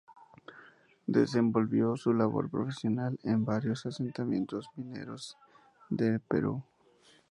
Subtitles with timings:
[1.05, 5.37] Desenvolvió su labor profesional en varios asentamientos mineros
[5.91, 6.63] del Perú.